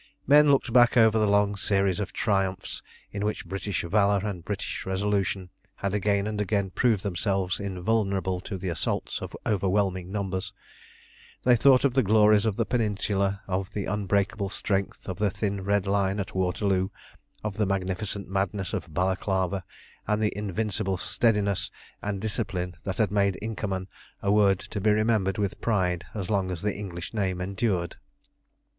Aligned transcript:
Men 0.25 0.49
looked 0.49 0.73
back 0.73 0.97
over 0.97 1.19
the 1.19 1.27
long 1.29 1.55
series 1.55 1.99
of 1.99 2.11
triumphs 2.11 2.81
in 3.11 3.23
which 3.23 3.45
British 3.45 3.83
valour 3.83 4.19
and 4.23 4.43
British 4.43 4.83
resolution 4.83 5.51
had 5.75 5.93
again 5.93 6.25
and 6.25 6.41
again 6.41 6.71
proved 6.71 7.03
themselves 7.03 7.59
invulnerable 7.59 8.39
to 8.39 8.57
the 8.57 8.69
assaults 8.69 9.21
of 9.21 9.35
overwhelming 9.45 10.11
numbers. 10.11 10.53
They 11.43 11.55
thought 11.55 11.85
of 11.85 11.93
the 11.93 12.01
glories 12.01 12.47
of 12.47 12.55
the 12.55 12.65
Peninsula, 12.65 13.41
of 13.45 13.69
the 13.73 13.85
unbreakable 13.85 14.49
strength 14.49 15.07
of 15.07 15.19
the 15.19 15.29
thin 15.29 15.63
red 15.63 15.85
line 15.85 16.19
at 16.19 16.33
Waterloo, 16.33 16.89
of 17.43 17.57
the 17.57 17.67
magnificent 17.67 18.27
madness 18.27 18.73
of 18.73 18.91
Balaclava, 18.91 19.63
and 20.07 20.19
the 20.19 20.33
invincible 20.35 20.97
steadiness 20.97 21.69
and 22.01 22.19
discipline 22.19 22.75
that 22.85 22.97
had 22.97 23.11
made 23.11 23.37
Inkermann 23.39 23.87
a 24.23 24.31
word 24.31 24.57
to 24.57 24.81
be 24.81 24.89
remembered 24.89 25.37
with 25.37 25.61
pride 25.61 26.05
as 26.15 26.27
long 26.27 26.49
as 26.49 26.63
the 26.63 26.75
English 26.75 27.13
name 27.13 27.39
endured. 27.39 27.97